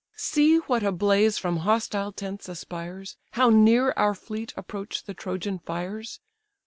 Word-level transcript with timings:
See 0.17 0.57
what 0.65 0.81
a 0.81 0.91
blaze 0.91 1.37
from 1.37 1.57
hostile 1.57 2.11
tents 2.11 2.49
aspires, 2.49 3.17
How 3.33 3.51
near 3.51 3.91
our 3.91 4.15
fleet 4.15 4.51
approach 4.57 5.03
the 5.03 5.13
Trojan 5.13 5.59
fires! 5.59 6.19